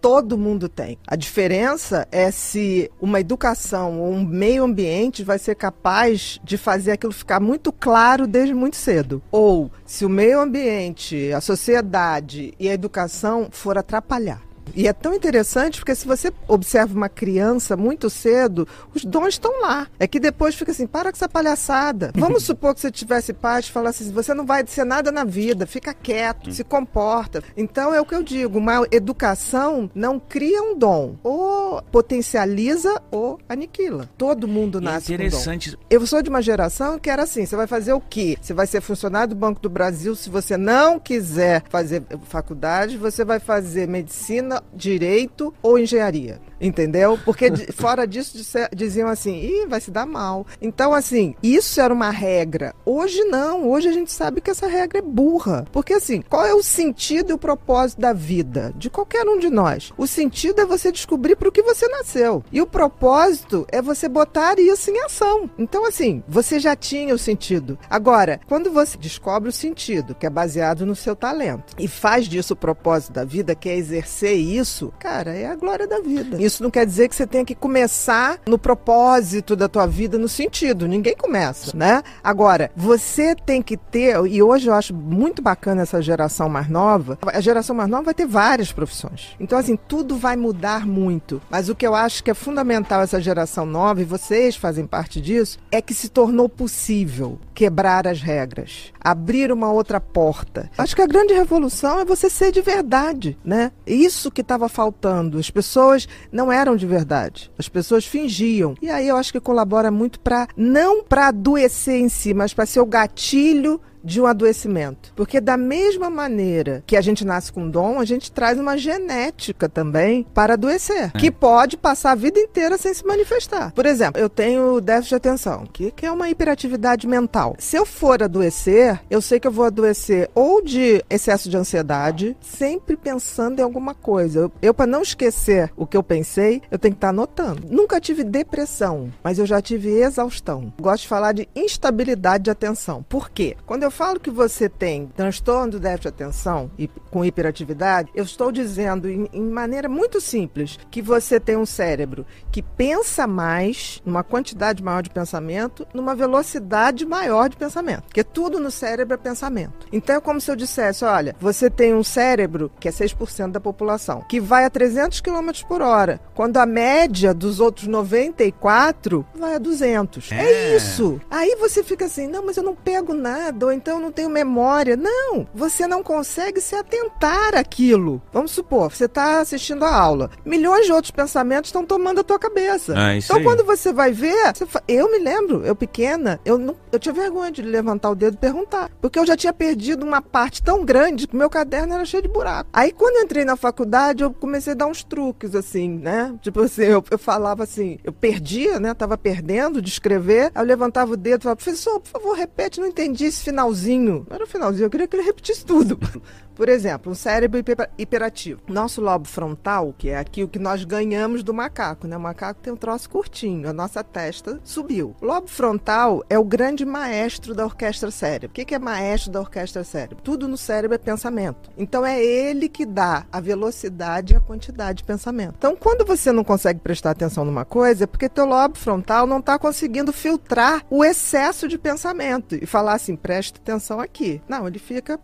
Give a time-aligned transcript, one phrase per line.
[0.00, 0.98] todo mundo tem.
[1.06, 6.92] A diferença é se uma educação ou um meio ambiente vai ser capaz de fazer
[6.92, 9.22] aquilo ficar muito claro desde muito cedo.
[9.30, 14.45] Ou se o meio ambiente, a sociedade e a educação for atrapalhar.
[14.74, 19.60] E é tão interessante porque se você observa uma criança muito cedo, os dons estão
[19.60, 19.86] lá.
[19.98, 22.12] É que depois fica assim, para com essa palhaçada.
[22.16, 25.24] Vamos supor que você tivesse paz e falasse assim, você não vai ser nada na
[25.24, 27.42] vida, fica quieto, se comporta.
[27.56, 33.38] Então é o que eu digo, uma educação não cria um dom, ou potencializa ou
[33.48, 34.08] aniquila.
[34.16, 35.70] Todo mundo nasce é interessante.
[35.70, 35.82] com dom.
[35.88, 38.36] Eu sou de uma geração que era assim, você vai fazer o quê?
[38.40, 43.24] Você vai ser funcionário do Banco do Brasil, se você não quiser fazer faculdade, você
[43.24, 46.40] vai fazer medicina direito ou engenharia.
[46.60, 47.18] Entendeu?
[47.24, 48.36] Porque fora disso
[48.74, 50.46] diziam assim, Ih, vai se dar mal.
[50.60, 52.74] Então, assim, isso era uma regra.
[52.84, 53.68] Hoje não.
[53.68, 55.66] Hoje a gente sabe que essa regra é burra.
[55.72, 58.72] Porque, assim, qual é o sentido e o propósito da vida?
[58.76, 59.92] De qualquer um de nós.
[59.96, 62.42] O sentido é você descobrir para o que você nasceu.
[62.50, 65.50] E o propósito é você botar isso em ação.
[65.58, 67.78] Então, assim, você já tinha o sentido.
[67.90, 72.54] Agora, quando você descobre o sentido, que é baseado no seu talento, e faz disso
[72.54, 76.40] o propósito da vida, que é exercer isso, cara, é a glória da vida.
[76.46, 80.28] Isso não quer dizer que você tenha que começar no propósito da tua vida, no
[80.28, 80.86] sentido.
[80.86, 82.02] Ninguém começa, né?
[82.22, 87.18] Agora, você tem que ter, e hoje eu acho muito bacana essa geração mais nova,
[87.22, 89.36] a geração mais nova vai ter várias profissões.
[89.40, 91.40] Então, assim, tudo vai mudar muito.
[91.50, 95.20] Mas o que eu acho que é fundamental essa geração nova, e vocês fazem parte
[95.20, 100.70] disso, é que se tornou possível quebrar as regras, abrir uma outra porta.
[100.76, 103.72] Acho que a grande revolução é você ser de verdade, né?
[103.86, 105.38] Isso que estava faltando.
[105.38, 107.50] As pessoas não eram de verdade.
[107.58, 108.74] As pessoas fingiam.
[108.82, 112.66] E aí eu acho que colabora muito para não para adoecer em si, mas para
[112.66, 115.12] ser o gatilho de um adoecimento.
[115.16, 119.68] Porque da mesma maneira que a gente nasce com dom, a gente traz uma genética
[119.68, 121.18] também para adoecer, é.
[121.18, 123.72] que pode passar a vida inteira sem se manifestar.
[123.72, 127.56] Por exemplo, eu tenho déficit de atenção, que, que é uma hiperatividade mental.
[127.58, 132.36] Se eu for adoecer, eu sei que eu vou adoecer ou de excesso de ansiedade,
[132.40, 134.40] sempre pensando em alguma coisa.
[134.40, 137.66] Eu, eu para não esquecer o que eu pensei, eu tenho que estar anotando.
[137.68, 140.72] Nunca tive depressão, mas eu já tive exaustão.
[140.80, 143.04] Gosto de falar de instabilidade de atenção.
[143.08, 143.56] Por quê?
[143.66, 148.24] Quando eu falo que você tem transtorno do déficit de atenção e com hiperatividade, eu
[148.24, 154.02] estou dizendo em, em maneira muito simples que você tem um cérebro que pensa mais,
[154.04, 158.02] numa quantidade maior de pensamento, numa velocidade maior de pensamento.
[158.02, 159.86] Porque tudo no cérebro é pensamento.
[159.90, 163.60] Então é como se eu dissesse: olha, você tem um cérebro, que é 6% da
[163.60, 169.54] população, que vai a 300 km por hora, quando a média dos outros 94 vai
[169.54, 170.32] a 200.
[170.32, 171.18] É, é isso.
[171.30, 174.28] Aí você fica assim: não, mas eu não pego nada, ou então eu não tenho
[174.28, 174.96] memória.
[174.96, 178.22] Não, você não consegue se atentar àquilo.
[178.32, 182.38] Vamos supor, você está assistindo a aula, milhões de outros pensamentos estão tomando a tua
[182.38, 182.94] cabeça.
[182.96, 183.44] Ah, então, aí.
[183.44, 187.50] quando você vai ver, você eu me lembro, eu pequena, eu não, eu tinha vergonha
[187.50, 191.26] de levantar o dedo e perguntar, porque eu já tinha perdido uma parte tão grande
[191.26, 192.68] que meu caderno era cheio de buraco.
[192.72, 196.34] Aí, quando eu entrei na faculdade, eu comecei a dar uns truques, assim, né?
[196.40, 198.94] Tipo assim, eu, eu falava assim, eu perdia, né?
[198.94, 202.80] Tava perdendo de escrever, aí eu levantava o dedo e falava, professor, por favor, repete,
[202.80, 205.98] não entendi esse final finalzinho, era o finalzinho, eu queria que ele repetisse tudo.
[206.56, 208.62] Por exemplo, um cérebro hiper, hiperativo.
[208.66, 212.16] Nosso lobo frontal, que é aqui o que nós ganhamos do macaco, né?
[212.16, 215.14] O macaco tem um troço curtinho, a nossa testa subiu.
[215.20, 218.48] O lobo frontal é o grande maestro da orquestra cérebro.
[218.48, 220.22] O que é maestro da orquestra cérebro?
[220.24, 221.70] Tudo no cérebro é pensamento.
[221.76, 225.56] Então é ele que dá a velocidade e a quantidade de pensamento.
[225.58, 229.40] Então, quando você não consegue prestar atenção numa coisa, é porque teu lobo frontal não
[229.40, 234.40] está conseguindo filtrar o excesso de pensamento e falar assim, preste atenção aqui.
[234.48, 235.20] Não, ele fica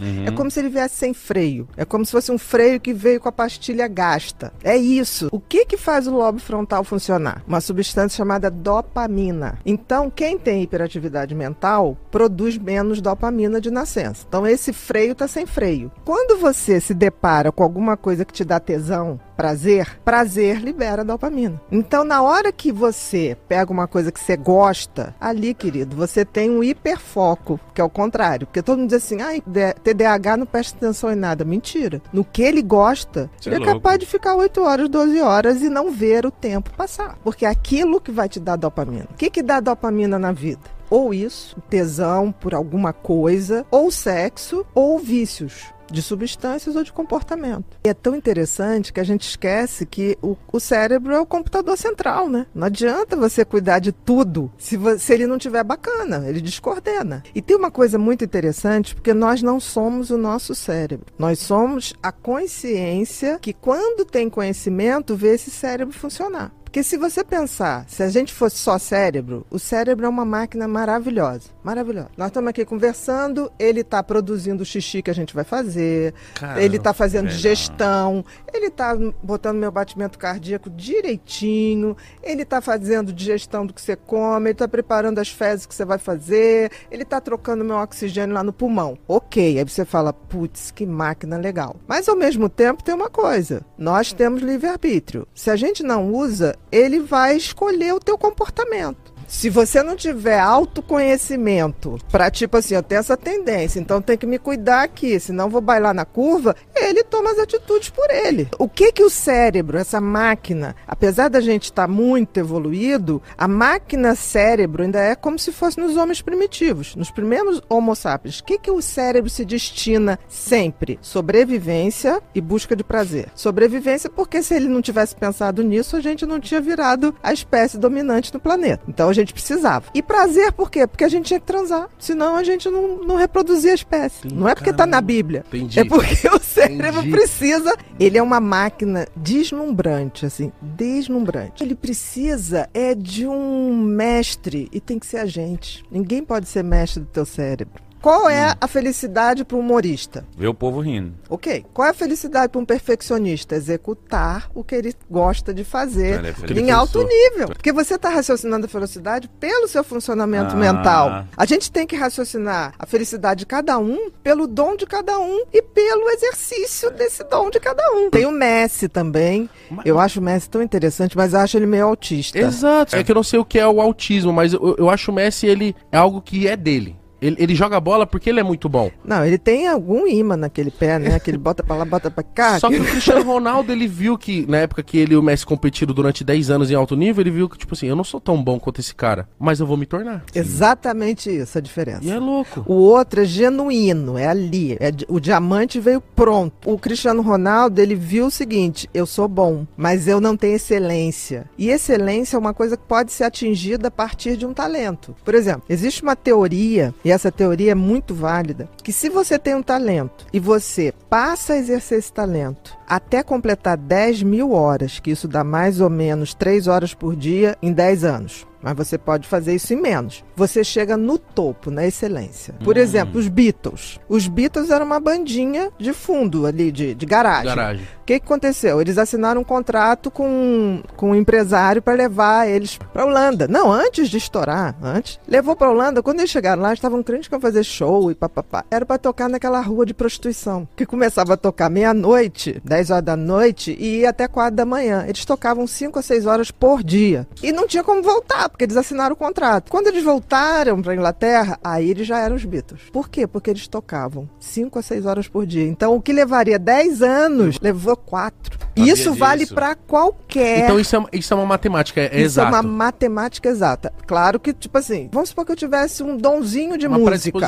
[0.00, 0.26] Uhum.
[0.26, 1.68] É como se ele viesse sem freio.
[1.76, 4.52] É como se fosse um freio que veio com a pastilha gasta.
[4.62, 5.28] É isso.
[5.32, 7.42] O que que faz o lobo frontal funcionar?
[7.46, 9.58] Uma substância chamada dopamina.
[9.64, 14.24] Então, quem tem hiperatividade mental produz menos dopamina de nascença.
[14.28, 15.90] Então, esse freio está sem freio.
[16.04, 21.60] Quando você se depara com alguma coisa que te dá tesão, prazer, prazer libera dopamina.
[21.70, 26.50] Então, na hora que você pega uma coisa que você gosta, ali, querido, você tem
[26.50, 28.46] um hiperfoco, que é o contrário.
[28.46, 29.42] Porque todo mundo diz assim, ai,
[29.84, 31.44] TDAH não presta atenção em nada.
[31.44, 32.00] Mentira.
[32.12, 35.62] No que ele gosta, Você ele é, é capaz de ficar 8 horas, 12 horas
[35.62, 37.16] e não ver o tempo passar.
[37.22, 39.06] Porque é aquilo que vai te dar dopamina.
[39.10, 40.76] O que, que dá dopamina na vida?
[40.88, 47.78] ou isso, tesão por alguma coisa, ou sexo, ou vícios de substâncias ou de comportamento.
[47.84, 51.76] E é tão interessante que a gente esquece que o, o cérebro é o computador
[51.76, 52.46] central, né?
[52.54, 57.22] Não adianta você cuidar de tudo se, se ele não tiver bacana, ele descoordena.
[57.34, 61.06] E tem uma coisa muito interessante, porque nós não somos o nosso cérebro.
[61.18, 66.52] Nós somos a consciência que, quando tem conhecimento, vê esse cérebro funcionar.
[66.76, 70.68] Porque se você pensar, se a gente fosse só cérebro, o cérebro é uma máquina
[70.68, 71.48] maravilhosa.
[71.64, 72.10] Maravilhosa.
[72.18, 76.60] Nós estamos aqui conversando, ele está produzindo o xixi que a gente vai fazer, Caramba,
[76.60, 83.64] ele está fazendo digestão, ele está botando meu batimento cardíaco direitinho, ele está fazendo digestão
[83.64, 87.22] do que você come, ele está preparando as fezes que você vai fazer, ele está
[87.22, 88.98] trocando meu oxigênio lá no pulmão.
[89.08, 91.76] Ok, aí você fala, putz, que máquina legal.
[91.88, 95.26] Mas ao mesmo tempo tem uma coisa, nós temos livre-arbítrio.
[95.34, 99.15] Se a gente não usa, ele vai escolher o teu comportamento.
[99.26, 104.26] Se você não tiver autoconhecimento para tipo assim, eu tenho essa tendência, então tem que
[104.26, 108.48] me cuidar aqui, senão vou bailar na curva, ele toma as atitudes por ele.
[108.58, 113.48] O que que o cérebro, essa máquina, apesar da gente estar tá muito evoluído, a
[113.48, 118.38] máquina cérebro ainda é como se fosse nos homens primitivos, nos primeiros Homo sapiens.
[118.38, 120.98] O que que o cérebro se destina sempre?
[121.02, 123.28] Sobrevivência e busca de prazer.
[123.34, 127.78] Sobrevivência porque se ele não tivesse pensado nisso, a gente não tinha virado a espécie
[127.78, 128.84] dominante no planeta.
[128.88, 129.86] Então gente precisava.
[129.94, 130.86] E prazer por quê?
[130.86, 131.88] Porque a gente tinha que transar.
[131.98, 134.28] Senão a gente não, não reproduzia a espécie.
[134.32, 135.44] Não é porque está na Bíblia.
[135.48, 135.80] Entendi.
[135.80, 137.10] É porque o cérebro Entendi.
[137.10, 137.76] precisa.
[137.98, 141.62] Ele é uma máquina deslumbrante, assim, deslumbrante.
[141.62, 145.84] Ele precisa é de um mestre e tem que ser a gente.
[145.90, 147.85] Ninguém pode ser mestre do teu cérebro.
[148.06, 148.54] Qual é hum.
[148.60, 150.24] a felicidade para um humorista?
[150.38, 151.14] Ver o povo rindo.
[151.28, 151.66] Ok.
[151.74, 153.56] Qual é a felicidade para um perfeccionista?
[153.56, 157.48] Executar o que ele gosta de fazer é em alto nível.
[157.48, 160.56] Porque você está raciocinando a felicidade pelo seu funcionamento ah.
[160.56, 161.24] mental.
[161.36, 165.42] A gente tem que raciocinar a felicidade de cada um pelo dom de cada um
[165.52, 168.08] e pelo exercício desse dom de cada um.
[168.08, 169.50] Tem o Messi também.
[169.84, 172.38] Eu acho o Messi tão interessante, mas acho ele meio autista.
[172.38, 172.94] Exato.
[172.94, 175.14] É que eu não sei o que é o autismo, mas eu, eu acho o
[175.14, 176.96] Messi ele é algo que é dele.
[177.20, 178.90] Ele, ele, joga bola porque ele é muito bom.
[179.04, 181.18] Não, ele tem algum imã naquele pé, né?
[181.18, 182.58] Que ele bota pra lá, bota pra cá.
[182.60, 185.46] Só que o Cristiano Ronaldo, ele viu que, na época que ele e o Messi
[185.46, 188.20] competiram durante 10 anos em alto nível, ele viu que, tipo assim, eu não sou
[188.20, 190.24] tão bom quanto esse cara, mas eu vou me tornar.
[190.34, 192.04] Exatamente isso, a diferença.
[192.04, 192.64] E é louco.
[192.66, 194.76] O outro é genuíno, é ali.
[194.80, 196.54] É, o diamante veio pronto.
[196.64, 201.48] O Cristiano Ronaldo, ele viu o seguinte: eu sou bom, mas eu não tenho excelência.
[201.56, 205.14] E excelência é uma coisa que pode ser atingida a partir de um talento.
[205.24, 209.54] Por exemplo, existe uma teoria e essa teoria é muito válida, que se você tem
[209.54, 215.10] um talento e você passa a exercer esse talento até completar 10 mil horas, que
[215.10, 219.28] isso dá mais ou menos 3 horas por dia em 10 anos mas você pode
[219.28, 220.24] fazer isso em menos.
[220.34, 222.52] Você chega no topo, na excelência.
[222.64, 222.80] Por hum.
[222.80, 224.00] exemplo, os Beatles.
[224.08, 227.46] Os Beatles eram uma bandinha de fundo ali, de, de garagem.
[227.46, 227.84] garagem.
[227.84, 228.80] O que, que aconteceu?
[228.80, 233.46] Eles assinaram um contrato com, com um empresário para levar eles para Holanda.
[233.46, 235.20] Não, antes de estourar, antes.
[235.28, 236.02] Levou para Holanda.
[236.02, 238.64] Quando eles chegaram lá, estavam crentes que iam fazer show e papapá.
[238.68, 243.16] Era para tocar naquela rua de prostituição, que começava a tocar meia-noite, 10 horas da
[243.16, 245.04] noite e ia até 4 da manhã.
[245.06, 247.26] Eles tocavam 5 a 6 horas por dia.
[247.42, 249.70] E não tinha como voltar, porque eles assinaram o contrato.
[249.70, 252.82] Quando eles voltaram para Inglaterra, aí eles já eram os Beatles.
[252.92, 253.26] Por quê?
[253.26, 255.66] Porque eles tocavam 5 a 6 horas por dia.
[255.66, 258.65] Então, o que levaria 10 anos, levou quatro.
[258.76, 260.64] Sabia isso vale para qualquer.
[260.64, 262.48] Então isso é, isso é uma matemática é Isso exato.
[262.48, 263.92] é uma matemática exata.
[264.06, 267.38] Claro que, tipo assim, vamos supor que eu tivesse um donzinho de uma música.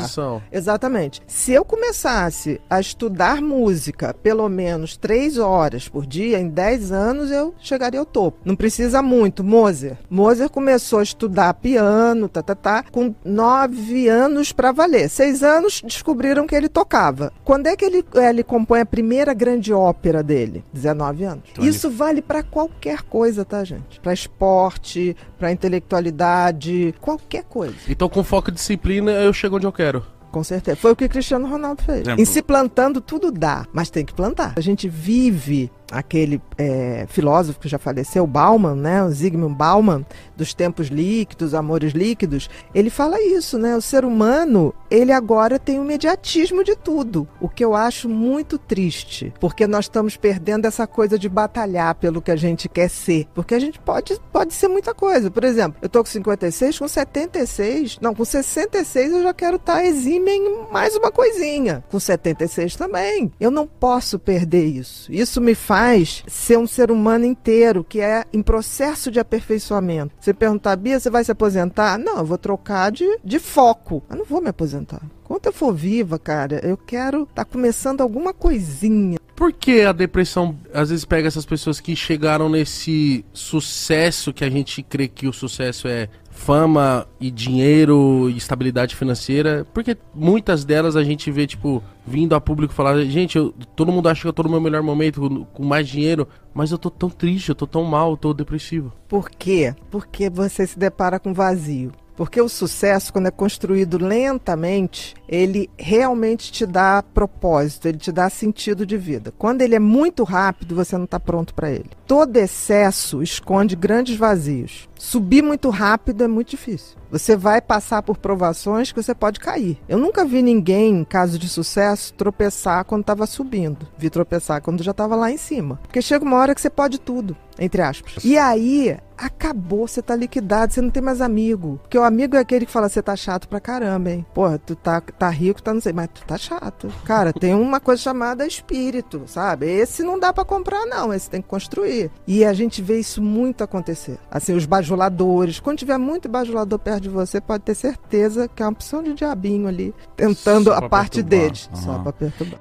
[0.51, 1.21] Exatamente.
[1.27, 7.31] Se eu começasse a estudar música pelo menos três horas por dia, em 10 anos
[7.31, 8.39] eu chegaria ao topo.
[8.45, 9.45] Não precisa muito.
[9.45, 9.97] Mozart.
[10.09, 15.09] Mozart começou a estudar piano, tá, tá, tá, com nove anos para valer.
[15.09, 17.33] Seis anos descobriram que ele tocava.
[17.45, 20.65] Quando é que ele, ele compõe a primeira grande ópera dele?
[20.73, 21.45] 19 anos.
[21.51, 24.01] Então, Isso vale para qualquer coisa, tá, gente?
[24.01, 27.77] Para esporte, para intelectualidade, qualquer coisa.
[27.89, 30.05] Então, com foco e disciplina, eu chego onde eu quero.
[30.31, 30.77] Com certeza.
[30.77, 32.01] Foi o que Cristiano Ronaldo fez.
[32.01, 32.21] Exemplo.
[32.21, 34.53] Em se plantando, tudo dá, mas tem que plantar.
[34.57, 40.05] A gente vive aquele é, filósofo que já faleceu, Bauman, né, o Zygmunt Bauman,
[40.37, 43.75] dos tempos líquidos, amores líquidos, ele fala isso, né?
[43.77, 48.59] O ser humano, ele agora tem o imediatismo de tudo, o que eu acho muito
[48.59, 53.27] triste, porque nós estamos perdendo essa coisa de batalhar pelo que a gente quer ser,
[53.35, 55.31] porque a gente pode, pode ser muita coisa.
[55.31, 59.75] Por exemplo, eu tô com 56, com 76, não, com 66 eu já quero estar
[59.75, 61.83] tá exime em mais uma coisinha.
[61.91, 63.33] Com 76 também.
[63.41, 65.11] Eu não posso perder isso.
[65.13, 65.78] Isso me faz
[66.27, 70.15] ser um ser humano inteiro, que é em processo de aperfeiçoamento.
[70.21, 71.99] Você perguntar, Bia, você vai se aposentar?
[71.99, 74.03] Não, eu vou trocar de, de foco.
[74.11, 75.01] Eu não vou me aposentar.
[75.25, 79.19] Enquanto eu for viva, cara, eu quero estar tá começando alguma coisinha.
[79.37, 84.51] Por que a depressão às vezes pega essas pessoas que chegaram nesse sucesso que a
[84.51, 89.65] gente crê que o sucesso é fama e dinheiro e estabilidade financeira?
[89.73, 94.09] Porque muitas delas a gente vê, tipo, vindo a público falar: gente, eu, todo mundo
[94.09, 97.11] acha que eu tô no meu melhor momento, com, mais dinheiro, mas eu tô tão
[97.11, 98.93] triste, eu tô tão mal, eu tô depressivo.
[99.07, 99.75] Por quê?
[99.91, 101.93] Porque você se depara com vazio.
[102.19, 108.29] Porque o sucesso, quando é construído lentamente, ele realmente te dá propósito, ele te dá
[108.29, 109.33] sentido de vida.
[109.39, 111.91] Quando ele é muito rápido, você não está pronto para ele.
[112.09, 114.89] Todo excesso esconde grandes vazios.
[114.99, 116.98] Subir muito rápido é muito difícil.
[117.11, 119.79] Você vai passar por provações que você pode cair.
[119.89, 123.87] Eu nunca vi ninguém, em caso de sucesso, tropeçar quando estava subindo.
[123.97, 125.79] Vi tropeçar quando já estava lá em cima.
[125.83, 128.23] Porque chega uma hora que você pode tudo, entre aspas.
[128.25, 131.81] E aí, acabou, você tá liquidado, você não tem mais amigo.
[131.83, 134.25] Porque o amigo é aquele que fala, você tá chato pra caramba, hein?
[134.33, 136.89] Porra, tu tá, tá rico, tá não sei, mas tu tá chato.
[137.05, 139.67] Cara, tem uma coisa chamada espírito, sabe?
[139.67, 142.11] Esse não dá para comprar, não, esse tem que construir.
[142.27, 144.19] E a gente vê isso muito acontecer.
[144.31, 145.59] Assim, os bajuladores.
[145.59, 149.15] Quando tiver muito bajulador perto de você, pode ter certeza que é uma opção de
[149.15, 151.41] diabinho ali, tentando a parte perturbar.
[151.41, 151.71] deles.
[151.73, 151.77] Uhum.
[151.77, 152.61] Só pra perturbar.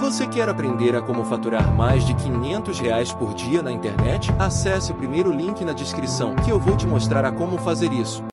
[0.00, 4.32] Você quer aprender a como faturar mais de 500 reais por dia na internet?
[4.38, 8.24] Acesse o primeiro link na descrição que eu vou te mostrar a como fazer isso.